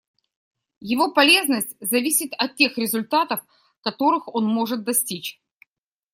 [0.79, 3.41] Его полезность зависит от тех результатов,
[3.83, 5.39] которых он может достичь.